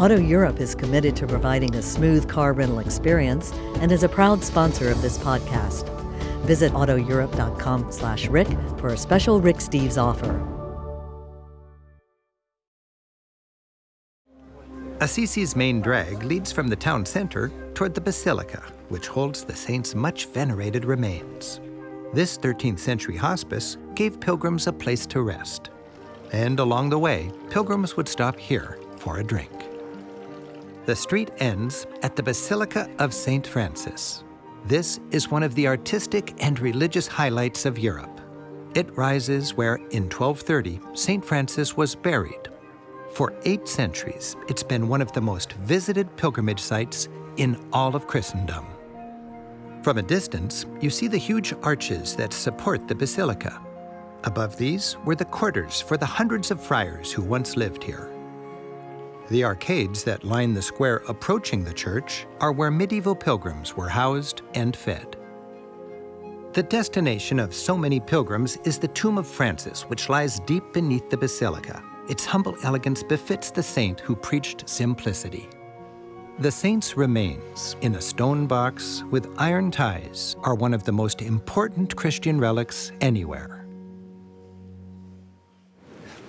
Auto 0.00 0.18
Europe 0.18 0.60
is 0.60 0.74
committed 0.74 1.14
to 1.16 1.26
providing 1.26 1.76
a 1.76 1.82
smooth 1.82 2.26
car 2.26 2.54
rental 2.54 2.78
experience 2.78 3.52
and 3.82 3.92
is 3.92 4.02
a 4.02 4.08
proud 4.08 4.42
sponsor 4.42 4.88
of 4.88 5.02
this 5.02 5.18
podcast. 5.18 5.86
Visit 6.46 6.72
autoeurope.com 6.72 7.92
slash 7.92 8.26
Rick 8.28 8.48
for 8.78 8.94
a 8.94 8.96
special 8.96 9.42
Rick 9.42 9.56
Steves 9.56 10.02
offer. 10.02 10.40
Assisi's 15.02 15.54
main 15.54 15.82
drag 15.82 16.22
leads 16.22 16.50
from 16.50 16.68
the 16.68 16.76
town 16.76 17.04
center 17.04 17.52
toward 17.74 17.94
the 17.94 18.00
basilica, 18.00 18.62
which 18.88 19.06
holds 19.06 19.44
the 19.44 19.54
saint's 19.54 19.94
much 19.94 20.24
venerated 20.28 20.86
remains. 20.86 21.60
This 22.14 22.38
13th 22.38 22.78
century 22.78 23.18
hospice 23.18 23.76
gave 23.94 24.18
pilgrims 24.18 24.66
a 24.66 24.72
place 24.72 25.04
to 25.08 25.20
rest. 25.20 25.68
And 26.32 26.58
along 26.58 26.88
the 26.88 26.98
way, 26.98 27.30
pilgrims 27.50 27.98
would 27.98 28.08
stop 28.08 28.38
here 28.38 28.78
for 28.96 29.18
a 29.18 29.22
drink. 29.22 29.59
The 30.86 30.96
street 30.96 31.30
ends 31.38 31.86
at 32.02 32.16
the 32.16 32.22
Basilica 32.22 32.88
of 32.98 33.12
St. 33.12 33.46
Francis. 33.46 34.24
This 34.64 34.98
is 35.10 35.30
one 35.30 35.42
of 35.42 35.54
the 35.54 35.68
artistic 35.68 36.34
and 36.42 36.58
religious 36.58 37.06
highlights 37.06 37.66
of 37.66 37.78
Europe. 37.78 38.20
It 38.74 38.96
rises 38.96 39.54
where, 39.54 39.76
in 39.90 40.04
1230, 40.04 40.80
St. 40.94 41.24
Francis 41.24 41.76
was 41.76 41.94
buried. 41.94 42.48
For 43.12 43.34
eight 43.44 43.68
centuries, 43.68 44.36
it's 44.48 44.62
been 44.62 44.88
one 44.88 45.02
of 45.02 45.12
the 45.12 45.20
most 45.20 45.52
visited 45.54 46.16
pilgrimage 46.16 46.60
sites 46.60 47.08
in 47.36 47.62
all 47.72 47.94
of 47.94 48.06
Christendom. 48.06 48.66
From 49.82 49.98
a 49.98 50.02
distance, 50.02 50.66
you 50.80 50.88
see 50.88 51.08
the 51.08 51.18
huge 51.18 51.52
arches 51.62 52.16
that 52.16 52.32
support 52.32 52.86
the 52.86 52.94
basilica. 52.94 53.60
Above 54.24 54.56
these 54.56 54.96
were 55.04 55.16
the 55.16 55.24
quarters 55.24 55.80
for 55.80 55.96
the 55.96 56.06
hundreds 56.06 56.50
of 56.50 56.62
friars 56.62 57.12
who 57.12 57.22
once 57.22 57.56
lived 57.56 57.82
here. 57.82 58.09
The 59.30 59.44
arcades 59.44 60.02
that 60.04 60.24
line 60.24 60.54
the 60.54 60.62
square 60.62 61.02
approaching 61.06 61.62
the 61.62 61.72
church 61.72 62.26
are 62.40 62.50
where 62.50 62.70
medieval 62.70 63.14
pilgrims 63.14 63.76
were 63.76 63.88
housed 63.88 64.42
and 64.54 64.74
fed. 64.74 65.16
The 66.52 66.64
destination 66.64 67.38
of 67.38 67.54
so 67.54 67.78
many 67.78 68.00
pilgrims 68.00 68.56
is 68.64 68.76
the 68.76 68.88
tomb 68.88 69.18
of 69.18 69.28
Francis, 69.28 69.82
which 69.82 70.08
lies 70.08 70.40
deep 70.40 70.64
beneath 70.72 71.08
the 71.10 71.16
basilica. 71.16 71.80
Its 72.08 72.26
humble 72.26 72.56
elegance 72.64 73.04
befits 73.04 73.52
the 73.52 73.62
saint 73.62 74.00
who 74.00 74.16
preached 74.16 74.68
simplicity. 74.68 75.48
The 76.40 76.50
saint's 76.50 76.96
remains 76.96 77.76
in 77.82 77.94
a 77.94 78.00
stone 78.00 78.48
box 78.48 79.04
with 79.12 79.32
iron 79.38 79.70
ties 79.70 80.34
are 80.42 80.56
one 80.56 80.74
of 80.74 80.82
the 80.82 80.90
most 80.90 81.22
important 81.22 81.94
Christian 81.94 82.40
relics 82.40 82.90
anywhere. 83.00 83.59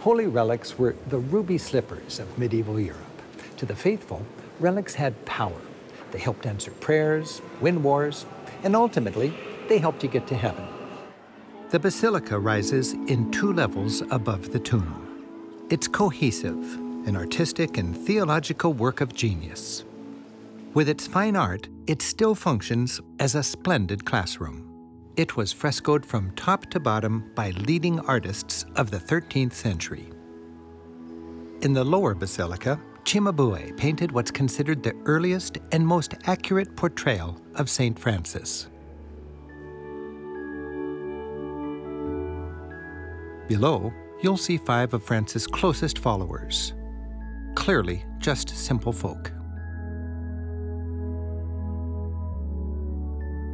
Holy 0.02 0.26
relics 0.26 0.80
were 0.80 0.96
the 1.10 1.20
ruby 1.20 1.60
slippers 1.60 2.20
of 2.20 2.40
medieval 2.40 2.80
Europe. 2.80 3.22
To 3.58 3.68
the 3.68 3.76
faithful, 3.76 4.26
relics 4.60 4.96
had 4.96 5.26
power. 5.26 5.62
They 6.12 6.18
helped 6.18 6.48
answer 6.48 6.72
prayers, 6.72 7.40
win 7.60 7.84
wars, 7.84 8.26
and 8.64 8.76
ultimately, 8.76 9.32
they 9.70 9.78
helped 9.78 10.02
you 10.02 10.10
get 10.10 10.26
to 10.30 10.36
heaven. 10.36 10.66
The 11.70 11.78
basilica 11.78 12.40
rises 12.40 12.94
in 12.94 13.30
two 13.30 13.54
levels 13.54 14.02
above 14.10 14.52
the 14.52 14.60
tomb. 14.60 15.68
It's 15.70 15.88
cohesive, 15.88 16.74
an 17.06 17.16
artistic 17.16 17.78
and 17.78 17.96
theological 17.96 18.74
work 18.74 19.02
of 19.02 19.14
genius. 19.14 19.84
With 20.74 20.90
its 20.90 21.06
fine 21.06 21.36
art, 21.36 21.70
it 21.86 22.02
still 22.02 22.34
functions 22.34 23.00
as 23.20 23.36
a 23.36 23.44
splendid 23.44 24.04
classroom. 24.04 24.71
It 25.18 25.36
was 25.36 25.52
frescoed 25.52 26.06
from 26.06 26.32
top 26.32 26.68
to 26.68 26.80
bottom 26.80 27.32
by 27.36 27.52
leading 27.52 28.00
artists 28.02 28.66
of 28.78 28.92
the 28.92 28.98
13th 28.98 29.52
century. 29.52 30.10
In 31.62 31.74
the 31.74 31.84
lower 31.84 32.16
basilica, 32.16 32.80
Cimabue 33.04 33.76
painted 33.76 34.14
what's 34.14 34.32
considered 34.32 34.82
the 34.82 34.96
earliest 35.06 35.58
and 35.74 35.86
most 35.86 36.14
accurate 36.26 36.78
portrayal 36.78 37.42
of 37.56 37.70
St. 37.70 38.00
Francis. 38.00 38.70
Below, 43.50 43.92
you'll 44.22 44.38
see 44.38 44.58
five 44.58 44.94
of 44.94 45.04
Francis' 45.04 45.46
closest 45.46 46.00
followers. 46.00 46.74
Clearly, 47.56 48.06
just 48.20 48.48
simple 48.50 48.94
folk. 48.94 49.34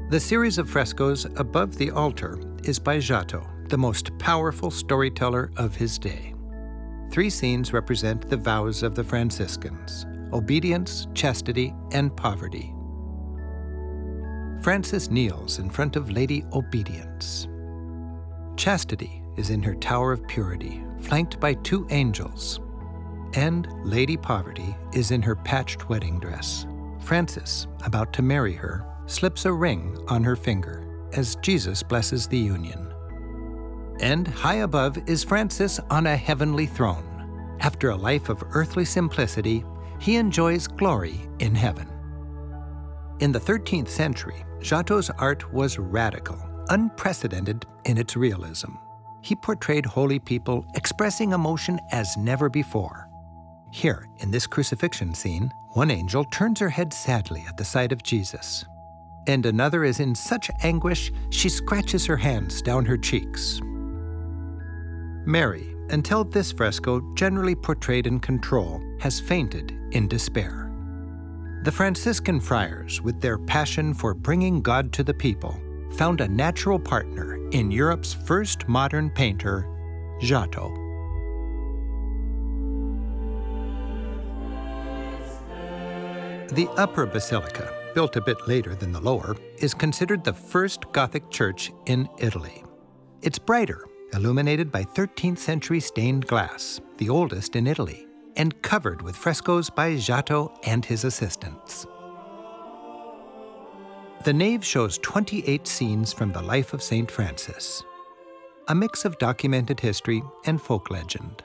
The 0.09 0.21
series 0.21 0.57
of 0.57 0.69
frescoes 0.69 1.25
above 1.35 1.77
the 1.77 1.91
altar 1.91 2.39
is 2.63 2.79
by 2.79 2.99
Giotto, 2.99 3.45
the 3.67 3.77
most 3.77 4.17
powerful 4.19 4.71
storyteller 4.71 5.51
of 5.57 5.75
his 5.75 5.99
day. 5.99 6.33
Three 7.11 7.29
scenes 7.29 7.73
represent 7.73 8.29
the 8.29 8.37
vows 8.37 8.83
of 8.83 8.95
the 8.95 9.03
Franciscans 9.03 10.05
obedience, 10.31 11.07
chastity, 11.13 11.73
and 11.91 12.15
poverty. 12.15 12.73
Francis 14.61 15.09
kneels 15.09 15.59
in 15.59 15.69
front 15.69 15.97
of 15.97 16.09
Lady 16.09 16.45
Obedience. 16.53 17.49
Chastity 18.55 19.21
is 19.35 19.49
in 19.49 19.61
her 19.61 19.75
tower 19.75 20.13
of 20.13 20.25
purity, 20.27 20.85
flanked 21.01 21.37
by 21.41 21.53
two 21.53 21.85
angels. 21.89 22.61
And 23.33 23.67
Lady 23.83 24.15
Poverty 24.15 24.73
is 24.93 25.11
in 25.11 25.21
her 25.21 25.35
patched 25.35 25.89
wedding 25.89 26.17
dress. 26.17 26.65
Francis, 27.01 27.67
about 27.83 28.13
to 28.13 28.21
marry 28.21 28.53
her, 28.53 28.85
slips 29.07 29.45
a 29.45 29.51
ring 29.51 29.97
on 30.07 30.23
her 30.23 30.35
finger 30.35 30.83
as 31.13 31.37
Jesus 31.37 31.81
blesses 31.81 32.27
the 32.27 32.37
union. 32.37 32.93
And 33.99 34.27
high 34.27 34.57
above 34.57 34.97
is 35.09 35.23
Francis 35.23 35.79
on 35.89 36.05
a 36.05 36.15
heavenly 36.15 36.67
throne. 36.67 37.57
After 37.59 37.89
a 37.89 37.95
life 37.95 38.29
of 38.29 38.43
earthly 38.51 38.85
simplicity, 38.85 39.63
he 39.99 40.17
enjoys 40.17 40.67
glory 40.67 41.27
in 41.39 41.55
heaven. 41.55 41.89
In 43.19 43.31
the 43.31 43.39
13th 43.39 43.87
century, 43.87 44.45
Giotto's 44.61 45.09
art 45.09 45.51
was 45.51 45.79
radical, 45.79 46.37
unprecedented 46.69 47.65
in 47.85 47.97
its 47.97 48.15
realism. 48.15 48.73
He 49.21 49.35
portrayed 49.35 49.85
holy 49.85 50.19
people 50.19 50.67
expressing 50.75 51.31
emotion 51.31 51.79
as 51.91 52.15
never 52.17 52.49
before. 52.49 53.09
Here, 53.71 54.07
in 54.19 54.29
this 54.29 54.45
crucifixion 54.45 55.15
scene, 55.15 55.51
one 55.73 55.89
angel 55.89 56.23
turns 56.25 56.59
her 56.59 56.69
head 56.69 56.93
sadly 56.93 57.43
at 57.47 57.57
the 57.57 57.65
sight 57.65 57.91
of 57.91 58.03
Jesus 58.03 58.65
and 59.27 59.45
another 59.45 59.83
is 59.83 59.99
in 59.99 60.15
such 60.15 60.49
anguish 60.63 61.11
she 61.29 61.49
scratches 61.49 62.05
her 62.05 62.17
hands 62.17 62.61
down 62.61 62.85
her 62.85 62.97
cheeks. 62.97 63.61
Mary, 65.25 65.75
until 65.89 66.23
this 66.23 66.51
fresco, 66.51 67.01
generally 67.15 67.55
portrayed 67.55 68.07
in 68.07 68.19
control, 68.19 68.81
has 68.99 69.19
fainted 69.19 69.77
in 69.91 70.07
despair. 70.07 70.71
The 71.63 71.71
Franciscan 71.71 72.39
friars, 72.39 73.01
with 73.01 73.19
their 73.19 73.37
passion 73.37 73.93
for 73.93 74.13
bringing 74.13 74.61
God 74.61 74.93
to 74.93 75.03
the 75.03 75.13
people, 75.13 75.59
found 75.91 76.21
a 76.21 76.27
natural 76.27 76.79
partner 76.79 77.35
in 77.49 77.71
Europe's 77.71 78.13
first 78.13 78.67
modern 78.69 79.09
painter, 79.09 79.67
Giotto. 80.21 80.73
The 86.53 86.69
upper 86.77 87.05
basilica 87.05 87.76
built 87.97 88.15
a 88.15 88.21
bit 88.21 88.47
later 88.47 88.75
than 88.75 88.91
the 88.91 89.01
lower, 89.01 89.35
is 89.57 89.73
considered 89.73 90.23
the 90.23 90.31
first 90.31 90.91
Gothic 90.91 91.31
church 91.31 91.71
in 91.87 92.07
Italy. 92.19 92.63
It's 93.23 93.39
brighter, 93.39 93.87
illuminated 94.13 94.71
by 94.71 94.83
13th 94.83 95.39
century 95.39 95.79
stained 95.79 96.27
glass, 96.27 96.79
the 96.99 97.09
oldest 97.09 97.55
in 97.55 97.65
Italy, 97.65 98.05
and 98.35 98.61
covered 98.61 99.01
with 99.01 99.15
frescoes 99.15 99.71
by 99.71 99.97
Giotto 99.97 100.53
and 100.63 100.85
his 100.85 101.05
assistants. 101.05 101.87
The 104.25 104.33
nave 104.33 104.63
shows 104.63 104.99
28 104.99 105.65
scenes 105.67 106.13
from 106.13 106.31
the 106.31 106.43
life 106.43 106.73
of 106.73 106.83
St. 106.83 107.09
Francis, 107.09 107.81
a 108.67 108.75
mix 108.75 109.05
of 109.05 109.17
documented 109.17 109.79
history 109.79 110.21
and 110.45 110.61
folk 110.61 110.91
legend. 110.91 111.41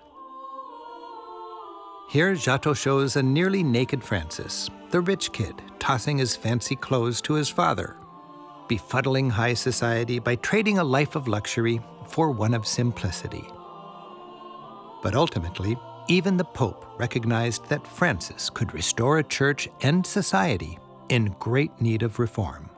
Here, 2.12 2.34
Giotto 2.34 2.74
shows 2.74 3.16
a 3.16 3.22
nearly 3.22 3.62
naked 3.62 4.04
Francis, 4.04 4.68
the 4.91 5.00
rich 5.00 5.32
kid 5.32 5.62
tossing 5.78 6.18
his 6.18 6.36
fancy 6.36 6.76
clothes 6.76 7.22
to 7.22 7.32
his 7.32 7.48
father, 7.48 7.97
befuddling 8.68 9.30
high 9.30 9.54
society 9.54 10.18
by 10.18 10.36
trading 10.36 10.78
a 10.78 10.84
life 10.84 11.16
of 11.16 11.26
luxury 11.26 11.80
for 12.06 12.30
one 12.30 12.53
of 12.53 12.66
simplicity. 12.66 13.47
But 15.03 15.14
ultimately, 15.14 15.74
even 16.06 16.36
the 16.36 16.44
Pope 16.44 16.84
recognized 16.98 17.64
that 17.70 17.86
Francis 17.86 18.50
could 18.50 18.74
restore 18.74 19.16
a 19.16 19.24
church 19.24 19.70
and 19.80 20.06
society 20.06 20.78
in 21.08 21.34
great 21.38 21.80
need 21.80 22.03
of 22.03 22.18
reform. 22.18 22.68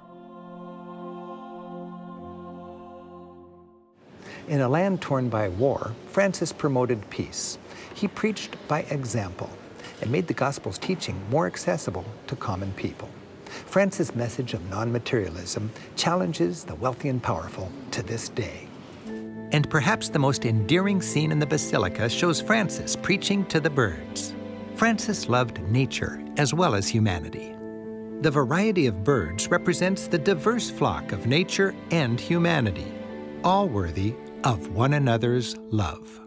In 4.47 4.61
a 4.61 4.69
land 4.69 5.01
torn 5.01 5.31
by 5.31 5.49
war, 5.49 5.93
Francis 6.07 6.53
promoted 6.53 7.09
peace. 7.09 7.57
He 7.95 8.09
preached 8.09 8.57
by 8.69 8.81
example 8.91 9.49
and 10.03 10.11
made 10.11 10.27
the 10.27 10.35
gospel's 10.35 10.77
teaching 10.77 11.19
more 11.31 11.47
accessible 11.47 12.05
to 12.27 12.37
common 12.37 12.73
people. 12.73 13.09
Francis' 13.47 14.15
message 14.15 14.53
of 14.53 14.69
non 14.69 14.93
materialism 14.93 15.71
challenges 15.97 16.65
the 16.65 16.75
wealthy 16.75 17.09
and 17.09 17.23
powerful 17.23 17.73
to 17.93 18.03
this 18.03 18.29
day. 18.29 18.69
And 19.53 19.71
perhaps 19.71 20.11
the 20.11 20.19
most 20.19 20.45
endearing 20.45 21.01
scene 21.01 21.33
in 21.33 21.39
the 21.39 21.47
basilica 21.47 22.09
shows 22.09 22.41
Francis 22.41 22.97
preaching 22.97 23.47
to 23.47 23.61
the 23.61 23.71
birds. 23.71 24.35
Francis 24.75 25.29
loved 25.29 25.61
nature 25.71 26.23
as 26.37 26.53
well 26.53 26.75
as 26.75 26.87
humanity. 26.89 27.55
The 28.21 28.31
variety 28.31 28.87
of 28.87 29.05
birds 29.05 29.49
represents 29.49 30.07
the 30.07 30.19
diverse 30.19 30.71
flock 30.71 31.13
of 31.13 31.27
nature 31.27 31.75
and 31.91 32.21
humanity, 32.21 32.93
all 33.43 33.69
worthy 33.69 34.15
of 34.45 34.69
one 34.69 34.93
another's 34.93 35.57
love. 35.71 36.21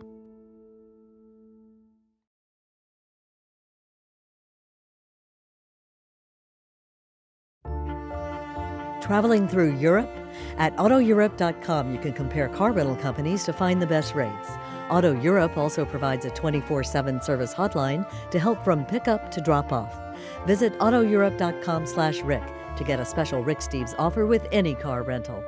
Traveling 9.02 9.48
through 9.48 9.78
Europe? 9.78 10.10
At 10.58 10.76
AutoEurope.com, 10.76 11.94
you 11.94 12.00
can 12.00 12.12
compare 12.12 12.50
car 12.50 12.74
rental 12.74 12.96
companies 12.98 13.46
to 13.46 13.54
find 13.54 13.82
the 13.82 13.88
best 13.88 14.16
rates. 14.16 14.50
Auto 14.90 15.18
Europe 15.22 15.58
also 15.58 15.86
provides 15.86 16.26
a 16.26 16.30
24 16.32 16.84
7 16.84 17.22
service 17.22 17.54
hotline 17.54 18.06
to 18.32 18.40
help 18.40 18.64
from 18.64 18.86
pickup 18.86 19.32
to 19.32 19.40
drop 19.40 19.72
off. 19.72 19.98
Visit 20.46 20.78
AutoEurope.com 20.80 21.86
slash 21.86 22.20
Rick 22.22 22.44
to 22.76 22.84
get 22.84 23.00
a 23.00 23.06
special 23.06 23.44
Rick 23.44 23.60
Steves 23.60 23.96
offer 23.98 24.26
with 24.26 24.46
any 24.52 24.76
car 24.76 25.04
rental. 25.04 25.44